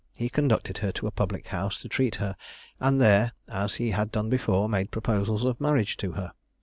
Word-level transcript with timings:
He 0.17 0.29
conducted 0.29 0.79
her 0.79 0.91
to 0.93 1.05
a 1.05 1.11
public 1.11 1.49
house 1.49 1.77
to 1.79 1.87
treat 1.87 2.15
her, 2.15 2.35
and 2.79 2.99
there, 2.99 3.33
as 3.47 3.75
he 3.75 3.91
had 3.91 4.11
done 4.11 4.31
before, 4.31 4.67
made 4.67 4.89
proposals 4.89 5.43
of 5.45 5.61
marriage 5.61 5.95
to 5.97 6.13
her. 6.13 6.31